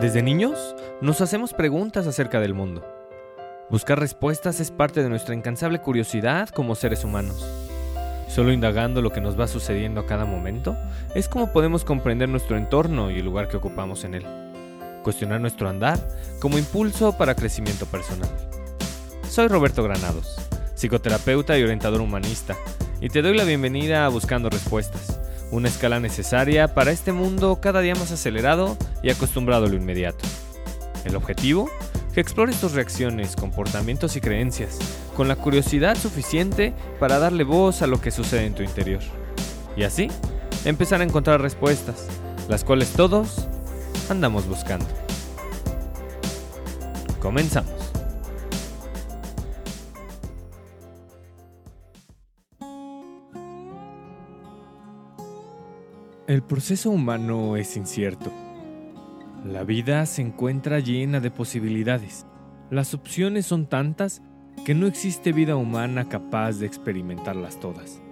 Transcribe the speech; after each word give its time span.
Desde 0.00 0.22
niños 0.22 0.76
nos 1.00 1.20
hacemos 1.20 1.52
preguntas 1.52 2.06
acerca 2.06 2.38
del 2.38 2.54
mundo. 2.54 2.86
Buscar 3.68 3.98
respuestas 3.98 4.60
es 4.60 4.70
parte 4.70 5.02
de 5.02 5.08
nuestra 5.08 5.34
incansable 5.34 5.80
curiosidad 5.80 6.50
como 6.50 6.76
seres 6.76 7.02
humanos. 7.02 7.44
Solo 8.28 8.52
indagando 8.52 9.02
lo 9.02 9.10
que 9.10 9.20
nos 9.20 9.38
va 9.38 9.48
sucediendo 9.48 10.00
a 10.00 10.06
cada 10.06 10.24
momento 10.24 10.76
es 11.16 11.28
como 11.28 11.52
podemos 11.52 11.82
comprender 11.84 12.28
nuestro 12.28 12.56
entorno 12.56 13.10
y 13.10 13.18
el 13.18 13.24
lugar 13.24 13.48
que 13.48 13.56
ocupamos 13.56 14.04
en 14.04 14.14
él. 14.14 14.26
Cuestionar 15.02 15.40
nuestro 15.40 15.68
andar 15.68 15.98
como 16.38 16.58
impulso 16.58 17.18
para 17.18 17.34
crecimiento 17.34 17.84
personal. 17.86 18.30
Soy 19.28 19.48
Roberto 19.48 19.82
Granados, 19.82 20.36
psicoterapeuta 20.76 21.58
y 21.58 21.64
orientador 21.64 22.02
humanista, 22.02 22.54
y 23.00 23.08
te 23.08 23.20
doy 23.20 23.36
la 23.36 23.42
bienvenida 23.42 24.06
a 24.06 24.10
Buscando 24.10 24.48
Respuestas, 24.48 25.18
una 25.50 25.68
escala 25.68 26.00
necesaria 26.00 26.74
para 26.74 26.90
este 26.90 27.12
mundo 27.12 27.58
cada 27.60 27.80
día 27.80 27.94
más 27.94 28.12
acelerado 28.12 28.76
y 29.02 29.10
acostumbrado 29.10 29.66
a 29.66 29.68
lo 29.68 29.76
inmediato. 29.76 30.24
El 31.04 31.16
objetivo, 31.16 31.70
que 32.12 32.20
explores 32.20 32.60
tus 32.60 32.72
reacciones, 32.72 33.36
comportamientos 33.36 34.16
y 34.16 34.20
creencias, 34.20 34.78
con 35.16 35.28
la 35.28 35.36
curiosidad 35.36 35.96
suficiente 35.96 36.74
para 36.98 37.18
darle 37.18 37.44
voz 37.44 37.82
a 37.82 37.86
lo 37.86 38.00
que 38.00 38.10
sucede 38.10 38.46
en 38.46 38.54
tu 38.54 38.62
interior. 38.62 39.00
Y 39.76 39.84
así, 39.84 40.08
empezar 40.64 41.00
a 41.00 41.04
encontrar 41.04 41.40
respuestas, 41.40 42.06
las 42.48 42.64
cuales 42.64 42.90
todos 42.90 43.46
andamos 44.10 44.46
buscando. 44.46 44.86
Comenzamos. 47.20 47.77
El 56.28 56.42
proceso 56.42 56.90
humano 56.90 57.56
es 57.56 57.74
incierto. 57.78 58.30
La 59.46 59.64
vida 59.64 60.04
se 60.04 60.20
encuentra 60.20 60.78
llena 60.78 61.20
de 61.20 61.30
posibilidades. 61.30 62.26
Las 62.68 62.92
opciones 62.92 63.46
son 63.46 63.64
tantas 63.64 64.20
que 64.66 64.74
no 64.74 64.86
existe 64.86 65.32
vida 65.32 65.56
humana 65.56 66.10
capaz 66.10 66.58
de 66.58 66.66
experimentarlas 66.66 67.58
todas. 67.60 68.02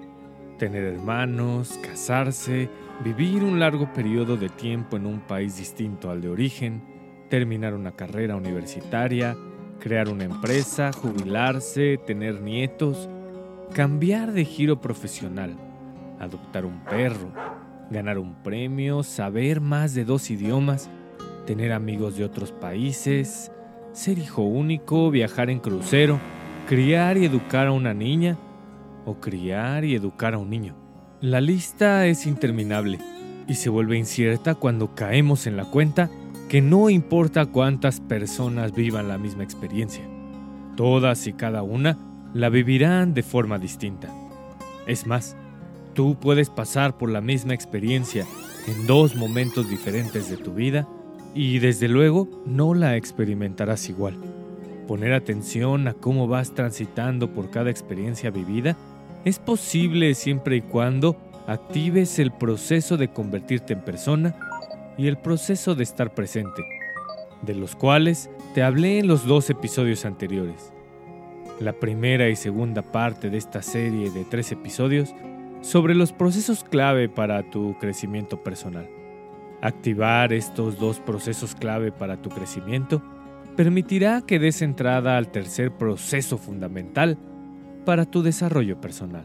Tener 0.59 0.85
hermanos, 0.85 1.79
casarse, 1.83 2.71
vivir 3.05 3.45
un 3.45 3.61
largo 3.61 3.93
periodo 3.93 4.39
de 4.39 4.49
tiempo 4.49 4.97
en 4.97 5.05
un 5.05 5.21
país 5.21 5.59
distinto 5.59 6.09
al 6.11 6.23
de 6.23 6.31
origen, 6.31 6.83
terminar 7.29 7.75
una 7.75 7.93
carrera 7.93 8.35
universitaria, 8.35 9.37
crear 9.79 10.09
una 10.09 10.25
empresa, 10.25 10.91
jubilarse, 10.91 11.99
tener 12.07 12.41
nietos, 12.41 13.11
cambiar 13.75 14.33
de 14.33 14.47
giro 14.47 14.81
profesional, 14.81 15.55
adoptar 16.19 16.65
un 16.65 16.83
perro, 16.85 17.31
ganar 17.91 18.19
un 18.19 18.35
premio, 18.43 19.03
saber 19.03 19.61
más 19.61 19.95
de 19.95 20.05
dos 20.05 20.31
idiomas, 20.31 20.91
tener 21.47 21.73
amigos 21.73 22.17
de 22.17 22.25
otros 22.25 22.53
países, 22.53 23.53
ser 23.93 24.19
hijo 24.19 24.43
único, 24.43 25.11
viajar 25.11 25.51
en 25.51 25.61
crucero, 25.61 26.21
criar 26.67 27.17
y 27.17 27.25
educar 27.25 27.69
a 27.69 27.73
una 27.73 27.95
niña 27.95 28.37
o 29.05 29.21
criar 29.21 29.85
y 29.85 29.95
educar 29.95 30.35
a 30.35 30.39
un 30.39 30.51
niño. 30.51 30.75
La 31.21 31.41
lista 31.41 32.07
es 32.07 32.27
interminable 32.27 32.99
y 33.47 33.55
se 33.55 33.71
vuelve 33.71 33.97
incierta 33.97 34.55
cuando 34.55 34.95
caemos 34.95 35.47
en 35.47 35.57
la 35.57 35.65
cuenta 35.65 36.11
que 36.49 36.61
no 36.61 36.91
importa 36.91 37.47
cuántas 37.47 38.01
personas 38.01 38.75
vivan 38.75 39.09
la 39.09 39.19
misma 39.19 39.45
experiencia, 39.45 40.05
todas 40.77 41.27
y 41.27 41.33
cada 41.33 41.63
una 41.63 41.99
la 42.35 42.49
vivirán 42.49 43.15
de 43.15 43.23
forma 43.23 43.59
distinta. 43.59 44.09
Es 44.87 45.07
más, 45.07 45.37
Tú 45.97 46.15
puedes 46.21 46.51
pasar 46.51 46.99
por 46.99 47.11
la 47.11 47.23
misma 47.23 47.55
experiencia 47.55 48.27
en 48.67 48.87
dos 48.87 49.17
momentos 49.17 49.71
diferentes 49.71 50.29
de 50.29 50.37
tu 50.37 50.53
vida 50.53 50.87
y 51.35 51.59
desde 51.59 51.89
luego 51.89 52.29
no 52.45 52.75
la 52.75 52.97
experimentarás 52.97 53.89
igual. 53.89 54.15
Poner 54.87 55.15
atención 55.15 55.89
a 55.89 55.95
cómo 55.95 56.29
vas 56.29 56.55
transitando 56.55 57.33
por 57.33 57.51
cada 57.51 57.71
experiencia 57.71 58.31
vivida 58.31 58.77
es 59.25 59.39
posible 59.39 60.15
siempre 60.15 60.57
y 60.57 60.61
cuando 60.61 61.17
actives 61.47 62.19
el 62.19 62.31
proceso 62.31 62.99
de 62.99 63.09
convertirte 63.09 63.73
en 63.73 63.81
persona 63.81 64.37
y 64.99 65.07
el 65.07 65.17
proceso 65.17 65.75
de 65.75 65.85
estar 65.85 66.13
presente, 66.13 66.63
de 67.41 67.55
los 67.55 67.75
cuales 67.75 68.29
te 68.55 68.63
hablé 68.63 68.99
en 68.99 69.07
los 69.07 69.27
dos 69.27 69.49
episodios 69.49 70.05
anteriores. 70.05 70.75
La 71.59 71.73
primera 71.73 72.29
y 72.29 72.37
segunda 72.37 72.83
parte 72.83 73.31
de 73.31 73.39
esta 73.39 73.63
serie 73.63 74.11
de 74.11 74.27
tres 74.27 74.53
episodios 74.53 75.15
sobre 75.61 75.95
los 75.95 76.13
procesos 76.13 76.65
clave 76.65 77.09
para 77.09 77.51
tu 77.51 77.77
crecimiento 77.79 78.43
personal. 78.43 78.89
Activar 79.63 80.33
estos 80.33 80.79
dos 80.79 81.01
procesos 81.01 81.55
clave 81.55 81.93
para 81.93 82.21
tu 82.21 82.29
crecimiento 82.29 83.03
permitirá 83.57 84.21
que 84.21 84.39
des 84.39 84.63
entrada 84.63 85.17
al 85.17 85.31
tercer 85.33 85.73
proceso 85.73 86.39
fundamental 86.39 87.19
para 87.85 88.05
tu 88.05 88.23
desarrollo 88.23 88.81
personal. 88.81 89.25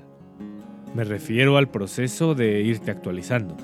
Me 0.95 1.03
refiero 1.03 1.57
al 1.57 1.69
proceso 1.69 2.35
de 2.35 2.61
irte 2.61 2.91
actualizando. 2.91 3.55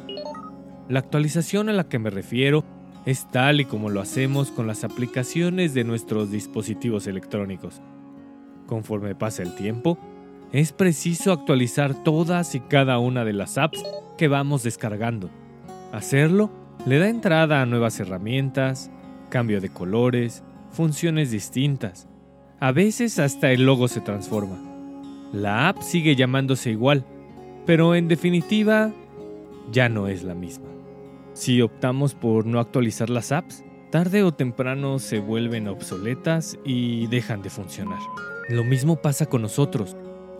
La 0.90 1.00
actualización 1.00 1.70
a 1.70 1.74
la 1.74 1.88
que 1.88 2.00
me 2.00 2.10
refiero 2.10 2.64
es 3.06 3.30
tal 3.32 3.62
y 3.62 3.66
como 3.66 3.90
lo 3.90 4.02
hacemos 4.02 4.52
con 4.52 4.68
las 4.68 4.84
aplicaciones 4.84 5.74
de 5.74 5.84
nuestros 5.84 6.32
dispositivos 6.32 7.08
electrónicos. 7.08 7.82
Conforme 8.66 9.16
pasa 9.16 9.44
el 9.44 9.56
tiempo, 9.56 9.98
es 10.52 10.72
preciso 10.72 11.34
actualizar 11.34 12.04
todas 12.04 12.56
y 12.56 12.62
cada 12.62 13.00
una 13.00 13.26
de 13.26 13.34
las 13.34 13.58
apps 13.58 13.84
que 14.18 14.28
vamos 14.28 14.64
descargando. 14.64 15.30
Hacerlo 15.92 16.50
le 16.86 17.00
da 17.00 17.10
entrada 17.10 17.62
a 17.62 17.66
nuevas 17.66 18.00
herramientas, 18.00 18.90
cambio 19.30 19.60
de 19.60 19.70
colores, 19.70 20.44
funciones 20.72 21.32
distintas. 21.32 22.08
A 22.60 22.72
veces 22.72 23.20
hasta 23.20 23.52
el 23.52 23.66
logo 23.66 23.88
se 23.88 24.02
transforma. 24.02 24.58
La 25.34 25.68
app 25.68 25.82
sigue 25.82 26.16
llamándose 26.16 26.72
igual, 26.72 27.06
pero 27.66 27.94
en 27.94 28.08
definitiva 28.08 28.92
ya 29.72 29.90
no 29.90 30.08
es 30.08 30.24
la 30.24 30.34
misma. 30.34 30.68
Si 31.34 31.62
optamos 31.62 32.16
por 32.16 32.46
no 32.46 32.60
actualizar 32.60 33.10
las 33.10 33.34
apps, 33.34 33.66
tarde 33.92 34.24
o 34.24 34.34
temprano 34.34 34.98
se 35.00 35.20
vuelven 35.20 35.68
obsoletas 35.68 36.58
y 36.64 37.08
dejan 37.08 37.42
de 37.42 37.50
funcionar. 37.50 38.00
Lo 38.50 38.64
mismo 38.64 38.96
pasa 38.96 39.26
con 39.26 39.42
nosotros 39.42 39.98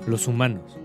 los 0.08 0.28
humanos. 0.28 0.80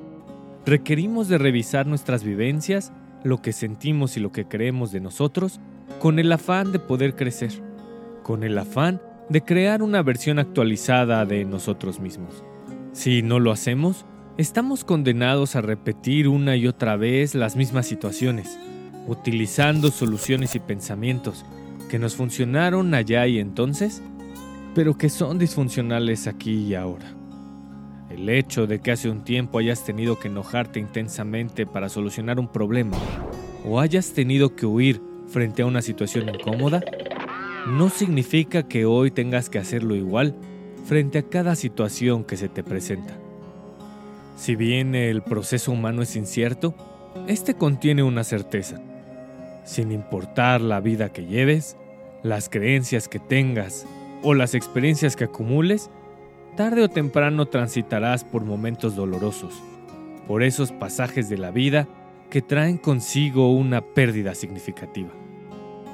Requerimos 0.67 1.29
de 1.29 1.39
revisar 1.39 1.87
nuestras 1.87 2.23
vivencias, 2.23 2.93
lo 3.25 3.41
que 3.41 3.53
sentimos 3.53 4.17
y 4.17 4.21
lo 4.21 4.33
que 4.33 4.47
creemos 4.47 4.93
de 4.93 5.01
nosotros, 5.01 5.61
con 6.01 6.19
el 6.19 6.31
afán 6.33 6.73
de 6.73 6.79
poder 6.79 7.17
crecer, 7.17 7.53
con 8.23 8.43
el 8.45 8.59
afán 8.59 9.01
de 9.29 9.43
crear 9.43 9.83
una 9.83 10.03
versión 10.03 10.39
actualizada 10.39 11.25
de 11.25 11.45
nosotros 11.45 12.01
mismos. 12.01 12.45
Si 12.93 13.23
no 13.23 13.41
lo 13.41 13.51
hacemos, 13.51 14.05
estamos 14.37 14.85
condenados 14.85 15.57
a 15.57 15.63
repetir 15.63 16.29
una 16.29 16.57
y 16.57 16.67
otra 16.67 16.97
vez 16.97 17.35
las 17.35 17.57
mismas 17.57 17.87
situaciones, 17.87 18.59
utilizando 19.07 19.91
soluciones 19.91 20.55
y 20.55 20.61
pensamientos 20.61 21.45
que 21.91 21.99
nos 21.99 22.15
funcionaron 22.17 22.95
allá 22.95 23.27
y 23.27 23.39
entonces, 23.39 24.03
pero 24.75 24.97
que 24.97 25.09
son 25.09 25.39
disfuncionales 25.39 26.27
aquí 26.27 26.53
y 26.53 26.75
ahora. 26.75 27.22
El 28.13 28.29
hecho 28.29 28.67
de 28.67 28.79
que 28.81 28.93
hace 28.93 29.09
un 29.09 29.25
tiempo 29.25 29.59
hayas 29.59 29.87
tenido 29.87 30.19
que 30.19 30.29
enojarte 30.29 30.79
intensamente 30.79 31.65
para 31.65 31.89
solucionar 31.89 32.39
un 32.39 32.47
problema 32.47 32.99
o 33.67 33.81
hayas 33.81 34.13
tenido 34.13 34.55
que 34.55 34.67
huir 34.67 35.01
frente 35.29 35.63
a 35.63 35.67
una 35.67 35.81
situación 35.81 36.29
incómoda, 36.29 36.83
no 37.67 37.89
significa 37.89 38.69
que 38.69 38.85
hoy 38.85 39.11
tengas 39.11 39.49
que 39.49 39.59
hacerlo 39.59 39.97
igual 39.97 40.37
frente 40.85 41.19
a 41.19 41.23
cada 41.23 41.55
situación 41.55 42.25
que 42.25 42.37
se 42.37 42.51
te 42.51 42.63
presenta. 42.63 43.17
Si 44.37 44.57
bien 44.57 44.95
el 44.95 45.23
proceso 45.23 45.73
humano 45.73 46.03
es 46.03 46.15
incierto, 46.15 46.75
este 47.29 47.55
contiene 47.55 48.03
una 48.03 48.25
certeza. 48.25 48.79
Sin 49.65 49.91
importar 49.91 50.61
la 50.61 50.81
vida 50.81 51.15
que 51.15 51.25
lleves, 51.25 51.79
las 52.23 52.51
creencias 52.51 53.09
que 53.09 53.21
tengas 53.21 53.87
o 54.23 54.35
las 54.35 54.55
experiencias 54.55 55.17
que 55.17 55.25
acumules, 55.25 55.89
tarde 56.57 56.83
o 56.83 56.89
temprano 56.89 57.47
transitarás 57.47 58.25
por 58.25 58.45
momentos 58.45 58.95
dolorosos, 58.95 59.63
por 60.27 60.43
esos 60.43 60.73
pasajes 60.73 61.29
de 61.29 61.39
la 61.39 61.51
vida 61.51 61.89
que 62.31 62.43
traen 62.43 62.79
consigo 62.79 63.53
una 63.53 63.81
pérdida 63.81 64.35
significativa. 64.35 65.11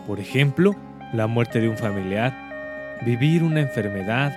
Por 0.07 0.21
ejemplo, 0.21 0.75
la 1.13 1.27
muerte 1.27 1.61
de 1.61 1.69
un 1.69 1.77
familiar, 1.77 2.99
vivir 3.05 3.43
una 3.43 3.61
enfermedad 3.61 4.33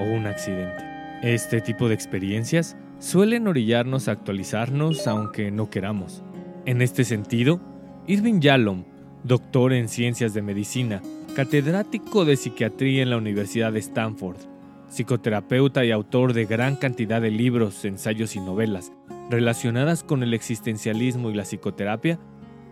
o 0.00 0.04
un 0.04 0.26
accidente. 0.26 0.84
Este 1.22 1.60
tipo 1.60 1.88
de 1.88 1.94
experiencias 1.94 2.76
suelen 2.98 3.48
orillarnos 3.48 4.08
a 4.08 4.12
actualizarnos 4.12 5.06
aunque 5.06 5.50
no 5.50 5.70
queramos. 5.70 6.22
En 6.64 6.80
este 6.80 7.04
sentido, 7.04 7.60
Irving 8.06 8.40
Yalom, 8.40 8.84
doctor 9.22 9.72
en 9.72 9.88
ciencias 9.88 10.34
de 10.34 10.42
medicina, 10.42 11.02
catedrático 11.34 12.24
de 12.24 12.36
psiquiatría 12.36 13.02
en 13.02 13.10
la 13.10 13.16
Universidad 13.16 13.72
de 13.72 13.80
Stanford, 13.80 14.53
psicoterapeuta 14.94 15.84
y 15.84 15.90
autor 15.90 16.32
de 16.32 16.46
gran 16.46 16.76
cantidad 16.76 17.20
de 17.20 17.30
libros, 17.30 17.84
ensayos 17.84 18.36
y 18.36 18.40
novelas 18.40 18.92
relacionadas 19.28 20.04
con 20.04 20.22
el 20.22 20.34
existencialismo 20.34 21.30
y 21.30 21.34
la 21.34 21.44
psicoterapia, 21.44 22.18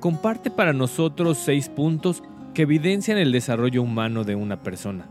comparte 0.01 0.51
para 0.51 0.73
nosotros 0.73 1.39
seis 1.39 1.69
puntos 1.69 2.23
que 2.55 2.63
evidencian 2.63 3.19
el 3.19 3.33
desarrollo 3.33 3.83
humano 3.83 4.25
de 4.25 4.35
una 4.35 4.63
persona. 4.63 5.09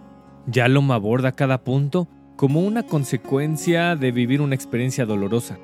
Yalom 0.48 0.92
aborda 0.92 1.32
cada 1.32 1.64
punto 1.64 2.08
como 2.36 2.62
una 2.62 2.84
consecuencia 2.84 3.96
de 3.96 4.12
vivir 4.12 4.42
una 4.42 4.56
experiencia 4.56 5.06
dolorosa. 5.06 5.58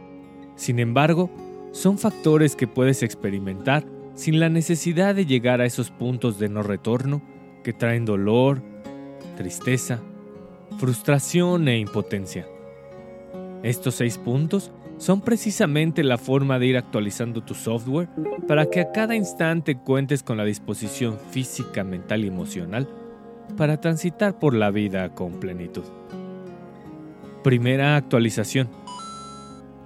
Sin 0.55 0.79
embargo, 0.79 1.29
son 1.71 1.97
factores 1.97 2.55
que 2.55 2.67
puedes 2.67 3.03
experimentar 3.03 3.85
sin 4.15 4.39
la 4.39 4.49
necesidad 4.49 5.15
de 5.15 5.25
llegar 5.25 5.61
a 5.61 5.65
esos 5.65 5.91
puntos 5.91 6.39
de 6.39 6.49
no 6.49 6.63
retorno 6.63 7.21
que 7.63 7.73
traen 7.73 8.05
dolor, 8.05 8.63
tristeza, 9.37 10.01
frustración 10.77 11.67
e 11.67 11.79
impotencia. 11.79 12.47
Estos 13.63 13.95
seis 13.95 14.17
puntos 14.17 14.71
son 14.97 15.21
precisamente 15.21 16.03
la 16.03 16.17
forma 16.17 16.59
de 16.59 16.67
ir 16.67 16.77
actualizando 16.77 17.41
tu 17.43 17.53
software 17.53 18.09
para 18.47 18.69
que 18.69 18.81
a 18.81 18.91
cada 18.91 19.15
instante 19.15 19.77
cuentes 19.77 20.23
con 20.23 20.37
la 20.37 20.45
disposición 20.45 21.17
física, 21.31 21.83
mental 21.83 22.23
y 22.23 22.27
emocional 22.27 22.87
para 23.55 23.79
transitar 23.79 24.39
por 24.39 24.53
la 24.53 24.71
vida 24.71 25.09
con 25.13 25.39
plenitud. 25.39 25.83
Primera 27.43 27.95
actualización. 27.95 28.67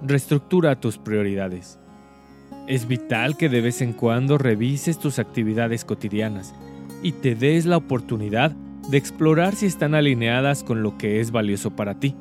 Reestructura 0.02 0.80
tus 0.80 0.98
prioridades. 0.98 1.78
Es 2.66 2.88
vital 2.88 3.36
que 3.36 3.48
de 3.48 3.60
vez 3.60 3.82
en 3.82 3.92
cuando 3.92 4.38
revises 4.38 4.98
tus 4.98 5.18
actividades 5.18 5.84
cotidianas 5.84 6.54
y 7.02 7.12
te 7.12 7.34
des 7.34 7.66
la 7.66 7.76
oportunidad 7.76 8.52
de 8.88 8.98
explorar 8.98 9.54
si 9.54 9.66
están 9.66 9.94
alineadas 9.94 10.64
con 10.64 10.82
lo 10.82 10.98
que 10.98 11.20
es 11.20 11.30
valioso 11.30 11.70
para 11.70 11.98
ti. 11.98 12.14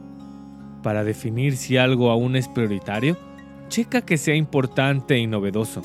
Para 0.84 1.04
definir 1.04 1.58
si 1.58 1.78
algo 1.78 2.10
aún 2.10 2.36
es 2.36 2.48
prioritario, 2.48 3.18
checa 3.69 4.02
que 4.02 4.18
sea 4.18 4.36
importante 4.36 5.18
y 5.18 5.28
novedoso. 5.28 5.81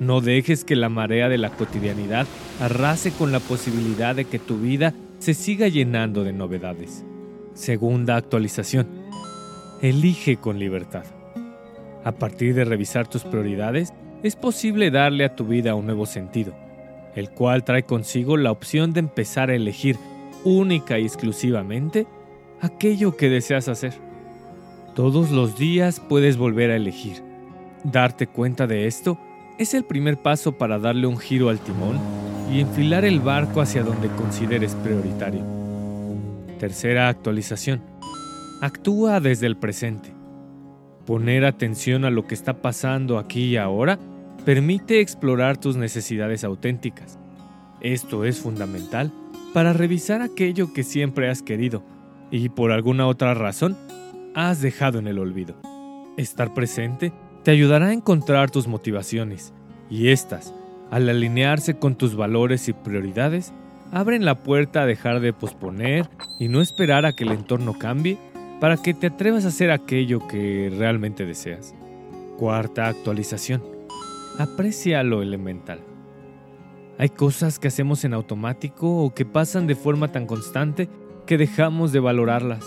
No 0.00 0.20
dejes 0.20 0.64
que 0.64 0.76
la 0.76 0.88
marea 0.88 1.28
de 1.28 1.38
la 1.38 1.50
cotidianidad 1.50 2.26
arrase 2.60 3.12
con 3.12 3.32
la 3.32 3.40
posibilidad 3.40 4.14
de 4.14 4.24
que 4.24 4.38
tu 4.38 4.58
vida 4.58 4.94
se 5.18 5.34
siga 5.34 5.68
llenando 5.68 6.24
de 6.24 6.32
novedades. 6.32 7.04
Segunda 7.54 8.16
actualización. 8.16 8.88
Elige 9.80 10.36
con 10.36 10.58
libertad. 10.58 11.04
A 12.04 12.12
partir 12.12 12.54
de 12.54 12.64
revisar 12.64 13.06
tus 13.06 13.22
prioridades, 13.22 13.92
es 14.22 14.36
posible 14.36 14.90
darle 14.90 15.24
a 15.24 15.36
tu 15.36 15.44
vida 15.44 15.74
un 15.74 15.86
nuevo 15.86 16.06
sentido, 16.06 16.54
el 17.14 17.30
cual 17.30 17.64
trae 17.64 17.82
consigo 17.82 18.36
la 18.36 18.50
opción 18.50 18.92
de 18.92 19.00
empezar 19.00 19.50
a 19.50 19.54
elegir 19.54 19.98
única 20.44 20.98
y 20.98 21.04
exclusivamente 21.04 22.06
aquello 22.60 23.16
que 23.16 23.28
deseas 23.28 23.68
hacer. 23.68 23.94
Todos 24.94 25.30
los 25.30 25.58
días 25.58 26.00
puedes 26.00 26.36
volver 26.36 26.70
a 26.70 26.76
elegir. 26.76 27.22
Darte 27.84 28.26
cuenta 28.26 28.66
de 28.66 28.86
esto 28.86 29.18
es 29.58 29.74
el 29.74 29.84
primer 29.84 30.20
paso 30.20 30.52
para 30.52 30.78
darle 30.78 31.06
un 31.06 31.18
giro 31.18 31.48
al 31.48 31.60
timón 31.60 31.98
y 32.52 32.60
enfilar 32.60 33.04
el 33.04 33.20
barco 33.20 33.60
hacia 33.60 33.82
donde 33.82 34.08
consideres 34.08 34.74
prioritario. 34.76 35.42
Tercera 36.58 37.08
actualización. 37.08 37.82
Actúa 38.60 39.20
desde 39.20 39.46
el 39.46 39.56
presente. 39.56 40.10
Poner 41.06 41.44
atención 41.44 42.04
a 42.04 42.10
lo 42.10 42.26
que 42.26 42.34
está 42.34 42.62
pasando 42.62 43.18
aquí 43.18 43.44
y 43.44 43.56
ahora 43.56 43.98
permite 44.44 45.00
explorar 45.00 45.56
tus 45.56 45.76
necesidades 45.76 46.44
auténticas. 46.44 47.18
Esto 47.80 48.24
es 48.24 48.40
fundamental 48.40 49.12
para 49.52 49.72
revisar 49.72 50.22
aquello 50.22 50.72
que 50.72 50.82
siempre 50.82 51.30
has 51.30 51.42
querido 51.42 51.82
y 52.30 52.48
por 52.48 52.72
alguna 52.72 53.06
otra 53.06 53.34
razón 53.34 53.76
has 54.34 54.60
dejado 54.60 54.98
en 54.98 55.06
el 55.06 55.18
olvido. 55.18 55.54
Estar 56.16 56.54
presente 56.54 57.12
te 57.44 57.50
ayudará 57.50 57.88
a 57.88 57.92
encontrar 57.92 58.50
tus 58.50 58.66
motivaciones 58.66 59.52
y 59.90 60.08
estas, 60.08 60.54
al 60.90 61.08
alinearse 61.08 61.78
con 61.78 61.96
tus 61.96 62.16
valores 62.16 62.68
y 62.68 62.72
prioridades, 62.72 63.52
abren 63.92 64.24
la 64.24 64.42
puerta 64.42 64.82
a 64.82 64.86
dejar 64.86 65.20
de 65.20 65.32
posponer 65.32 66.08
y 66.38 66.48
no 66.48 66.60
esperar 66.60 67.04
a 67.04 67.12
que 67.12 67.24
el 67.24 67.32
entorno 67.32 67.78
cambie 67.78 68.18
para 68.60 68.76
que 68.76 68.94
te 68.94 69.08
atrevas 69.08 69.44
a 69.44 69.48
hacer 69.48 69.70
aquello 69.70 70.26
que 70.26 70.72
realmente 70.76 71.26
deseas. 71.26 71.74
Cuarta 72.38 72.88
actualización. 72.88 73.71
Aprecia 74.38 75.02
lo 75.02 75.22
elemental. 75.22 75.80
Hay 76.98 77.10
cosas 77.10 77.58
que 77.58 77.68
hacemos 77.68 78.04
en 78.04 78.14
automático 78.14 79.04
o 79.04 79.14
que 79.14 79.24
pasan 79.24 79.66
de 79.66 79.74
forma 79.74 80.08
tan 80.08 80.26
constante 80.26 80.88
que 81.26 81.36
dejamos 81.38 81.92
de 81.92 82.00
valorarlas. 82.00 82.64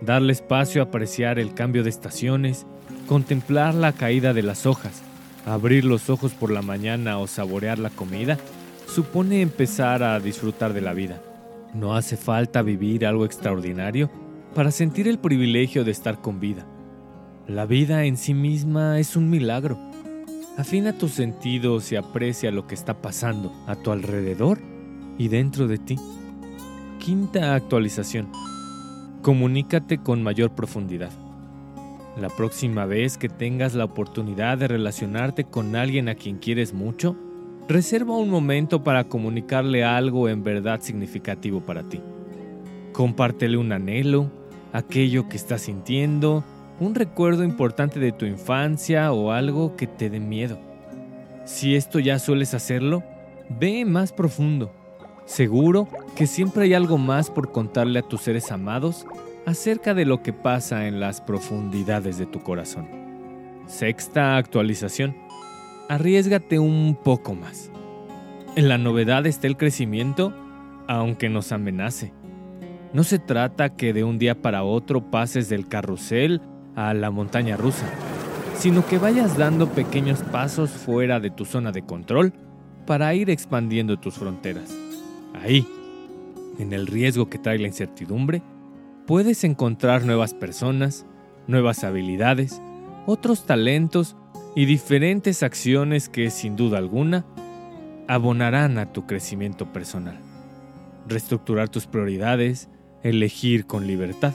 Darle 0.00 0.32
espacio 0.32 0.82
a 0.82 0.86
apreciar 0.86 1.38
el 1.38 1.54
cambio 1.54 1.82
de 1.82 1.90
estaciones, 1.90 2.66
contemplar 3.08 3.74
la 3.74 3.92
caída 3.92 4.32
de 4.32 4.42
las 4.42 4.66
hojas, 4.66 5.02
abrir 5.44 5.84
los 5.84 6.10
ojos 6.10 6.34
por 6.34 6.50
la 6.50 6.62
mañana 6.62 7.18
o 7.18 7.26
saborear 7.26 7.78
la 7.78 7.90
comida, 7.90 8.38
supone 8.86 9.40
empezar 9.42 10.02
a 10.02 10.20
disfrutar 10.20 10.72
de 10.72 10.80
la 10.82 10.92
vida. 10.92 11.20
No 11.74 11.96
hace 11.96 12.16
falta 12.16 12.62
vivir 12.62 13.06
algo 13.06 13.24
extraordinario 13.24 14.10
para 14.54 14.70
sentir 14.70 15.08
el 15.08 15.18
privilegio 15.18 15.84
de 15.84 15.90
estar 15.90 16.20
con 16.20 16.40
vida. 16.40 16.66
La 17.46 17.66
vida 17.66 18.04
en 18.04 18.16
sí 18.16 18.34
misma 18.34 18.98
es 18.98 19.16
un 19.16 19.30
milagro. 19.30 19.78
Afina 20.56 20.96
tus 20.96 21.12
sentidos 21.12 21.92
y 21.92 21.96
aprecia 21.96 22.50
lo 22.50 22.66
que 22.66 22.74
está 22.74 23.02
pasando 23.02 23.52
a 23.66 23.76
tu 23.76 23.90
alrededor 23.90 24.58
y 25.18 25.28
dentro 25.28 25.68
de 25.68 25.76
ti. 25.76 25.96
Quinta 26.98 27.54
actualización. 27.54 28.28
Comunícate 29.20 29.98
con 29.98 30.22
mayor 30.22 30.52
profundidad. 30.52 31.10
La 32.18 32.30
próxima 32.30 32.86
vez 32.86 33.18
que 33.18 33.28
tengas 33.28 33.74
la 33.74 33.84
oportunidad 33.84 34.56
de 34.56 34.68
relacionarte 34.68 35.44
con 35.44 35.76
alguien 35.76 36.08
a 36.08 36.14
quien 36.14 36.38
quieres 36.38 36.72
mucho, 36.72 37.16
reserva 37.68 38.16
un 38.16 38.30
momento 38.30 38.82
para 38.82 39.04
comunicarle 39.04 39.84
algo 39.84 40.26
en 40.30 40.42
verdad 40.42 40.80
significativo 40.80 41.60
para 41.60 41.82
ti. 41.82 42.00
Compártele 42.94 43.58
un 43.58 43.72
anhelo, 43.72 44.30
aquello 44.72 45.28
que 45.28 45.36
estás 45.36 45.62
sintiendo, 45.62 46.44
un 46.80 46.94
recuerdo 46.94 47.44
importante 47.44 48.00
de 48.00 48.12
tu 48.12 48.26
infancia 48.26 49.12
o 49.12 49.32
algo 49.32 49.76
que 49.76 49.86
te 49.86 50.10
dé 50.10 50.20
miedo. 50.20 50.58
Si 51.44 51.76
esto 51.76 51.98
ya 51.98 52.18
sueles 52.18 52.54
hacerlo, 52.54 53.02
ve 53.48 53.84
más 53.84 54.12
profundo 54.12 54.72
Seguro 55.26 55.88
que 56.14 56.28
siempre 56.28 56.64
hay 56.64 56.74
algo 56.74 56.98
más 56.98 57.30
por 57.30 57.50
contarle 57.50 57.98
a 57.98 58.02
tus 58.02 58.22
seres 58.22 58.52
amados 58.52 59.06
acerca 59.44 59.92
de 59.92 60.04
lo 60.04 60.22
que 60.22 60.32
pasa 60.32 60.86
en 60.86 61.00
las 61.00 61.20
profundidades 61.20 62.16
de 62.16 62.26
tu 62.26 62.40
corazón. 62.40 62.88
Sexta 63.66 64.36
actualización. 64.36 65.16
Arriesgate 65.88 66.60
un 66.60 66.96
poco 67.02 67.34
más. 67.34 67.72
En 68.54 68.68
la 68.68 68.78
novedad 68.78 69.26
está 69.26 69.48
el 69.48 69.56
crecimiento, 69.56 70.32
aunque 70.86 71.28
nos 71.28 71.50
amenace. 71.50 72.12
No 72.92 73.02
se 73.02 73.18
trata 73.18 73.74
que 73.74 73.92
de 73.92 74.04
un 74.04 74.18
día 74.18 74.40
para 74.40 74.62
otro 74.62 75.10
pases 75.10 75.48
del 75.48 75.66
carrusel 75.66 76.40
a 76.76 76.94
la 76.94 77.10
montaña 77.10 77.56
rusa, 77.56 77.86
sino 78.54 78.86
que 78.86 78.98
vayas 78.98 79.36
dando 79.36 79.68
pequeños 79.70 80.20
pasos 80.22 80.70
fuera 80.70 81.18
de 81.18 81.30
tu 81.30 81.44
zona 81.44 81.72
de 81.72 81.82
control 81.82 82.32
para 82.86 83.12
ir 83.14 83.30
expandiendo 83.30 83.98
tus 83.98 84.14
fronteras. 84.14 84.72
Ahí, 85.34 85.66
en 86.58 86.72
el 86.72 86.86
riesgo 86.86 87.28
que 87.28 87.38
trae 87.38 87.58
la 87.58 87.66
incertidumbre, 87.66 88.42
puedes 89.06 89.42
encontrar 89.44 90.04
nuevas 90.04 90.34
personas, 90.34 91.06
nuevas 91.46 91.82
habilidades, 91.82 92.60
otros 93.06 93.44
talentos 93.46 94.16
y 94.54 94.66
diferentes 94.66 95.42
acciones 95.42 96.08
que, 96.08 96.30
sin 96.30 96.56
duda 96.56 96.78
alguna, 96.78 97.24
abonarán 98.08 98.78
a 98.78 98.92
tu 98.92 99.06
crecimiento 99.06 99.72
personal. 99.72 100.18
Reestructurar 101.08 101.68
tus 101.68 101.86
prioridades, 101.86 102.68
elegir 103.02 103.66
con 103.66 103.86
libertad, 103.86 104.32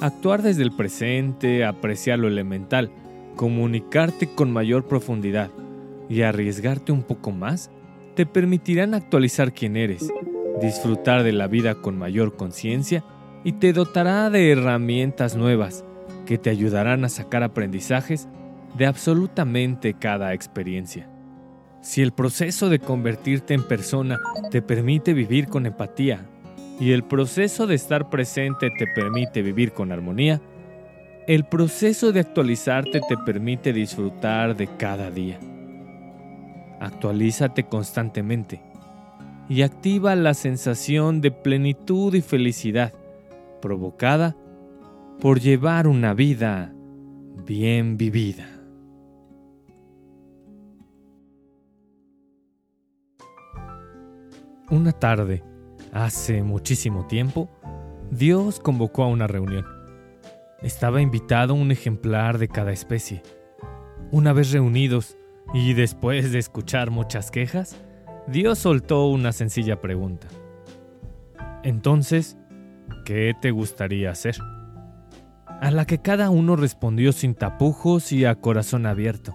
actuar 0.00 0.42
desde 0.42 0.62
el 0.62 0.72
presente, 0.72 1.64
apreciar 1.64 2.18
lo 2.18 2.28
elemental, 2.28 2.90
comunicarte 3.36 4.28
con 4.28 4.52
mayor 4.52 4.86
profundidad 4.86 5.50
y 6.08 6.22
arriesgarte 6.22 6.92
un 6.92 7.02
poco 7.02 7.32
más, 7.32 7.70
te 8.14 8.26
permitirán 8.26 8.94
actualizar 8.94 9.52
quién 9.52 9.76
eres 9.76 10.10
disfrutar 10.60 11.22
de 11.22 11.32
la 11.32 11.46
vida 11.46 11.74
con 11.76 11.98
mayor 11.98 12.36
conciencia 12.36 13.04
y 13.44 13.52
te 13.52 13.72
dotará 13.72 14.30
de 14.30 14.50
herramientas 14.50 15.36
nuevas 15.36 15.84
que 16.24 16.38
te 16.38 16.50
ayudarán 16.50 17.04
a 17.04 17.08
sacar 17.08 17.42
aprendizajes 17.42 18.28
de 18.76 18.86
absolutamente 18.86 19.94
cada 19.94 20.34
experiencia. 20.34 21.08
Si 21.80 22.02
el 22.02 22.12
proceso 22.12 22.68
de 22.68 22.80
convertirte 22.80 23.54
en 23.54 23.62
persona 23.62 24.18
te 24.50 24.60
permite 24.60 25.14
vivir 25.14 25.46
con 25.46 25.66
empatía 25.66 26.26
y 26.78 26.92
el 26.92 27.04
proceso 27.04 27.66
de 27.66 27.74
estar 27.74 28.10
presente 28.10 28.70
te 28.70 28.86
permite 28.86 29.42
vivir 29.42 29.72
con 29.72 29.92
armonía, 29.92 30.40
el 31.26 31.44
proceso 31.44 32.12
de 32.12 32.20
actualizarte 32.20 33.00
te 33.08 33.16
permite 33.16 33.72
disfrutar 33.72 34.56
de 34.56 34.68
cada 34.76 35.10
día. 35.10 35.40
Actualízate 36.78 37.64
constantemente 37.64 38.60
y 39.48 39.62
activa 39.62 40.14
la 40.14 40.34
sensación 40.34 41.20
de 41.20 41.30
plenitud 41.30 42.14
y 42.14 42.20
felicidad 42.20 42.92
provocada 43.62 44.36
por 45.20 45.40
llevar 45.40 45.86
una 45.86 46.14
vida 46.14 46.72
bien 47.46 47.96
vivida. 47.96 48.46
Una 54.68 54.92
tarde, 54.92 55.42
hace 56.04 56.42
muchísimo 56.42 57.06
tiempo, 57.06 57.48
Dios 58.10 58.60
convocó 58.60 59.02
a 59.02 59.08
una 59.08 59.26
reunión. 59.26 59.66
Estaba 60.62 61.00
invitado 61.00 61.54
un 61.54 61.70
ejemplar 61.70 62.38
de 62.38 62.48
cada 62.48 62.72
especie. 62.72 63.22
Una 64.10 64.32
vez 64.32 64.52
reunidos 64.52 65.16
y 65.54 65.74
después 65.74 66.32
de 66.32 66.38
escuchar 66.38 66.90
muchas 66.90 67.30
quejas, 67.30 67.76
Dios 68.26 68.58
soltó 68.58 69.06
una 69.08 69.32
sencilla 69.32 69.80
pregunta. 69.80 70.28
Entonces, 71.62 72.36
¿qué 73.04 73.34
te 73.40 73.50
gustaría 73.50 74.10
hacer? 74.10 74.36
A 75.60 75.70
la 75.70 75.86
que 75.86 75.98
cada 75.98 76.30
uno 76.30 76.56
respondió 76.56 77.12
sin 77.12 77.34
tapujos 77.34 78.12
y 78.12 78.24
a 78.24 78.34
corazón 78.36 78.86
abierto. 78.86 79.34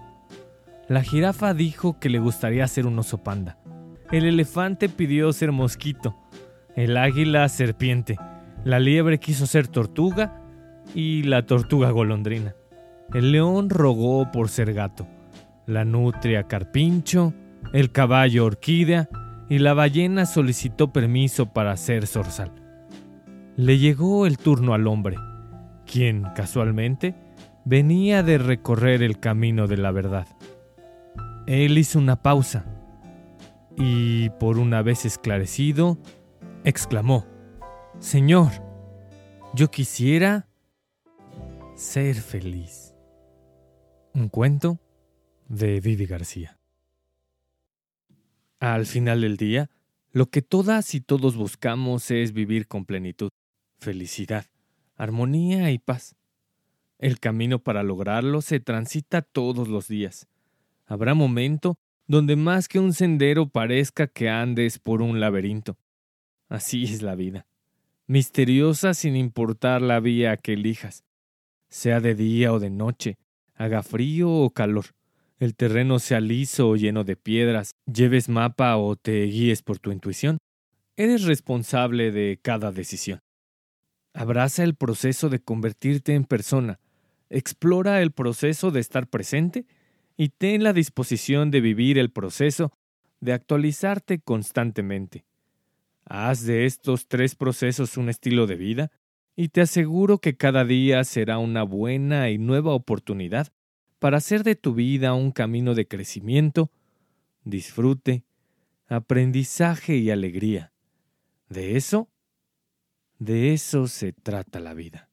La 0.88 1.02
jirafa 1.02 1.54
dijo 1.54 1.98
que 1.98 2.08
le 2.08 2.18
gustaría 2.18 2.66
ser 2.68 2.86
un 2.86 2.98
oso 2.98 3.18
panda. 3.18 3.58
El 4.10 4.26
elefante 4.26 4.88
pidió 4.88 5.32
ser 5.32 5.52
mosquito. 5.52 6.16
El 6.76 6.96
águila 6.96 7.48
serpiente. 7.48 8.16
La 8.64 8.78
liebre 8.78 9.18
quiso 9.18 9.46
ser 9.46 9.68
tortuga 9.68 10.42
y 10.94 11.22
la 11.24 11.46
tortuga 11.46 11.90
golondrina. 11.90 12.54
El 13.12 13.32
león 13.32 13.68
rogó 13.68 14.30
por 14.30 14.48
ser 14.48 14.72
gato. 14.72 15.06
La 15.66 15.84
nutria 15.84 16.44
carpincho. 16.44 17.34
El 17.72 17.92
caballo 17.92 18.46
orquídea. 18.46 19.08
Y 19.48 19.58
la 19.58 19.74
ballena 19.74 20.24
solicitó 20.24 20.92
permiso 20.92 21.52
para 21.52 21.76
ser 21.76 22.06
zorzal. 22.06 22.52
Le 23.56 23.78
llegó 23.78 24.26
el 24.26 24.38
turno 24.38 24.72
al 24.72 24.86
hombre, 24.86 25.16
quien, 25.84 26.22
casualmente, 26.34 27.14
venía 27.66 28.22
de 28.22 28.38
recorrer 28.38 29.02
el 29.02 29.20
camino 29.20 29.66
de 29.66 29.76
la 29.76 29.90
verdad. 29.90 30.26
Él 31.46 31.76
hizo 31.76 31.98
una 31.98 32.22
pausa 32.22 32.64
y, 33.76 34.30
por 34.40 34.58
una 34.58 34.80
vez 34.80 35.04
esclarecido, 35.04 35.98
exclamó, 36.64 37.26
Señor, 37.98 38.52
yo 39.54 39.70
quisiera 39.70 40.48
ser 41.74 42.14
feliz. 42.14 42.94
Un 44.14 44.28
cuento 44.28 44.78
de 45.48 45.80
Vivi 45.80 46.06
García. 46.06 46.58
Al 48.60 48.86
final 48.86 49.22
del 49.22 49.36
día, 49.36 49.70
lo 50.12 50.26
que 50.26 50.42
todas 50.42 50.94
y 50.94 51.00
todos 51.00 51.36
buscamos 51.36 52.10
es 52.10 52.32
vivir 52.32 52.68
con 52.68 52.84
plenitud, 52.84 53.30
felicidad, 53.80 54.46
armonía 54.96 55.70
y 55.72 55.78
paz. 55.78 56.14
El 56.98 57.18
camino 57.18 57.58
para 57.58 57.82
lograrlo 57.82 58.40
se 58.40 58.60
transita 58.60 59.22
todos 59.22 59.66
los 59.66 59.88
días. 59.88 60.28
Habrá 60.86 61.14
momento 61.14 61.76
donde 62.06 62.36
más 62.36 62.68
que 62.68 62.78
un 62.78 62.92
sendero 62.92 63.48
parezca 63.48 64.06
que 64.06 64.28
andes 64.28 64.78
por 64.78 65.02
un 65.02 65.18
laberinto. 65.18 65.76
Así 66.52 66.84
es 66.84 67.00
la 67.00 67.14
vida, 67.14 67.46
misteriosa 68.06 68.92
sin 68.92 69.16
importar 69.16 69.80
la 69.80 70.00
vía 70.00 70.36
que 70.36 70.52
elijas, 70.52 71.02
sea 71.70 71.98
de 72.00 72.14
día 72.14 72.52
o 72.52 72.58
de 72.58 72.68
noche, 72.68 73.16
haga 73.54 73.82
frío 73.82 74.30
o 74.30 74.50
calor, 74.50 74.84
el 75.38 75.54
terreno 75.54 75.98
sea 75.98 76.20
liso 76.20 76.68
o 76.68 76.76
lleno 76.76 77.04
de 77.04 77.16
piedras, 77.16 77.70
lleves 77.90 78.28
mapa 78.28 78.76
o 78.76 78.96
te 78.96 79.22
guíes 79.24 79.62
por 79.62 79.78
tu 79.78 79.92
intuición, 79.92 80.36
eres 80.98 81.24
responsable 81.24 82.12
de 82.12 82.38
cada 82.42 82.70
decisión. 82.70 83.20
Abraza 84.12 84.62
el 84.62 84.74
proceso 84.74 85.30
de 85.30 85.40
convertirte 85.40 86.14
en 86.14 86.24
persona, 86.24 86.80
explora 87.30 88.02
el 88.02 88.12
proceso 88.12 88.70
de 88.70 88.80
estar 88.80 89.06
presente 89.06 89.64
y 90.18 90.28
ten 90.28 90.62
la 90.64 90.74
disposición 90.74 91.50
de 91.50 91.62
vivir 91.62 91.96
el 91.96 92.10
proceso 92.10 92.74
de 93.20 93.32
actualizarte 93.32 94.20
constantemente. 94.20 95.24
Haz 96.14 96.44
de 96.44 96.66
estos 96.66 97.08
tres 97.08 97.34
procesos 97.34 97.96
un 97.96 98.10
estilo 98.10 98.46
de 98.46 98.56
vida 98.56 98.90
y 99.34 99.48
te 99.48 99.62
aseguro 99.62 100.18
que 100.18 100.36
cada 100.36 100.62
día 100.62 101.02
será 101.04 101.38
una 101.38 101.62
buena 101.62 102.28
y 102.28 102.36
nueva 102.36 102.74
oportunidad 102.74 103.48
para 103.98 104.18
hacer 104.18 104.42
de 104.42 104.54
tu 104.54 104.74
vida 104.74 105.14
un 105.14 105.32
camino 105.32 105.74
de 105.74 105.88
crecimiento, 105.88 106.70
disfrute, 107.44 108.24
aprendizaje 108.88 109.96
y 109.96 110.10
alegría. 110.10 110.74
De 111.48 111.78
eso, 111.78 112.10
de 113.18 113.54
eso 113.54 113.86
se 113.86 114.12
trata 114.12 114.60
la 114.60 114.74
vida. 114.74 115.08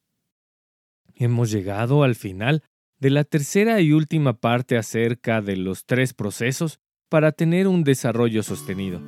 Hemos 1.15 1.50
llegado 1.50 2.03
al 2.03 2.15
final 2.15 2.62
de 3.00 3.10
la 3.12 3.24
tercera 3.24 3.79
y 3.79 3.94
última 3.94 4.34
parte 4.34 4.75
acerca 4.75 5.41
de 5.41 5.56
los 5.56 5.86
tres 5.86 6.13
procesos 6.13 6.82
para 7.08 7.32
tener 7.32 7.70
un 7.70 7.86
desarrollo 7.86 8.44
sostenido. 8.44 9.00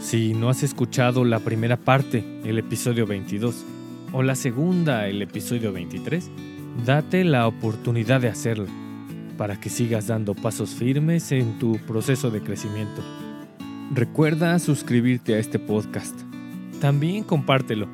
Si 0.00 0.32
no 0.32 0.48
has 0.48 0.62
escuchado 0.62 1.24
la 1.24 1.40
primera 1.40 1.76
parte, 1.76 2.24
el 2.44 2.58
episodio 2.58 3.06
22, 3.06 3.64
o 4.12 4.22
la 4.22 4.36
segunda, 4.36 5.08
el 5.08 5.20
episodio 5.22 5.72
23, 5.72 6.30
date 6.86 7.24
la 7.24 7.48
oportunidad 7.48 8.20
de 8.20 8.28
hacerlo, 8.28 8.66
para 9.36 9.60
que 9.60 9.68
sigas 9.68 10.06
dando 10.06 10.34
pasos 10.34 10.70
firmes 10.70 11.32
en 11.32 11.58
tu 11.58 11.78
proceso 11.78 12.30
de 12.30 12.40
crecimiento. 12.40 13.02
Recuerda 13.92 14.58
suscribirte 14.60 15.34
a 15.34 15.38
este 15.38 15.58
podcast. 15.58 16.14
También 16.80 17.24
compártelo. 17.24 17.88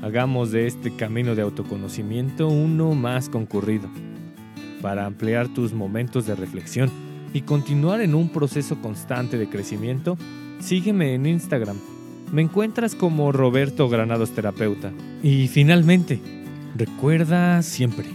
Hagamos 0.00 0.52
de 0.52 0.68
este 0.68 0.94
camino 0.94 1.34
de 1.34 1.42
autoconocimiento 1.42 2.46
uno 2.46 2.94
más 2.94 3.28
concurrido 3.28 3.88
para 4.80 5.06
ampliar 5.06 5.48
tus 5.48 5.72
momentos 5.72 6.24
de 6.24 6.36
reflexión 6.36 6.88
y 7.32 7.42
continuar 7.42 8.00
en 8.00 8.14
un 8.14 8.28
proceso 8.28 8.80
constante 8.80 9.38
de 9.38 9.48
crecimiento, 9.48 10.16
sígueme 10.60 11.14
en 11.14 11.26
Instagram. 11.26 11.76
Me 12.32 12.42
encuentras 12.42 12.94
como 12.94 13.32
Roberto 13.32 13.88
Granados 13.88 14.30
Terapeuta. 14.30 14.92
Y 15.22 15.48
finalmente, 15.48 16.20
recuerda 16.76 17.62
siempre, 17.62 18.06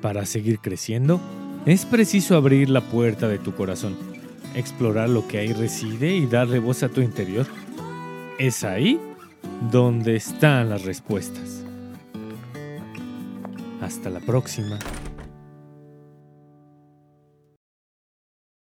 para 0.00 0.24
seguir 0.26 0.60
creciendo, 0.60 1.20
es 1.66 1.84
preciso 1.84 2.36
abrir 2.36 2.70
la 2.70 2.80
puerta 2.80 3.28
de 3.28 3.38
tu 3.38 3.54
corazón, 3.54 3.96
explorar 4.54 5.08
lo 5.08 5.26
que 5.26 5.38
ahí 5.38 5.52
reside 5.52 6.14
y 6.14 6.26
darle 6.26 6.60
voz 6.60 6.82
a 6.82 6.88
tu 6.88 7.00
interior. 7.00 7.46
Es 8.38 8.62
ahí 8.64 9.00
donde 9.72 10.16
están 10.16 10.70
las 10.70 10.84
respuestas. 10.84 11.64
Hasta 13.80 14.10
la 14.10 14.20
próxima. 14.20 14.78